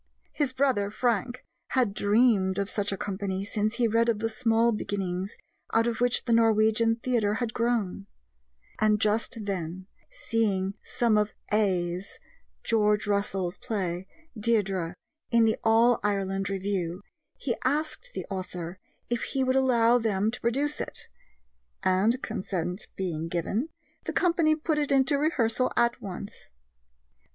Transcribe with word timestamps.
His 0.33 0.51
brother, 0.51 0.89
Frank, 0.89 1.45
had 1.73 1.93
dreamed 1.93 2.57
of 2.57 2.71
such 2.71 2.91
a 2.91 2.97
company 2.97 3.45
since 3.45 3.75
he 3.75 3.87
read 3.87 4.09
of 4.09 4.17
the 4.17 4.29
small 4.31 4.71
beginnings 4.71 5.35
out 5.75 5.85
of 5.85 6.01
which 6.01 6.25
the 6.25 6.33
Norwegian 6.33 6.95
Theatre 6.95 7.35
had 7.35 7.53
grown; 7.53 8.07
and 8.79 8.99
just 8.99 9.45
then, 9.45 9.85
seeing 10.11 10.75
some 10.81 11.19
of 11.19 11.33
"Æ's" 11.51 12.17
(George 12.63 13.05
Russell's) 13.05 13.59
play, 13.59 14.07
Deirdre, 14.35 14.95
in 15.29 15.45
the 15.45 15.59
All 15.63 15.99
Ireland 16.03 16.49
Review, 16.49 17.03
he 17.37 17.55
asked 17.63 18.09
the 18.15 18.25
author 18.31 18.79
if 19.11 19.21
he 19.21 19.43
would 19.43 19.55
allow 19.55 19.99
them 19.99 20.31
to 20.31 20.41
produce 20.41 20.81
it, 20.81 21.09
and, 21.83 22.23
consent 22.23 22.87
being 22.95 23.27
given, 23.27 23.69
the 24.05 24.13
company 24.13 24.55
put 24.55 24.79
it 24.79 24.91
into 24.91 25.19
rehearsal 25.19 25.71
at 25.77 26.01
once. 26.01 26.49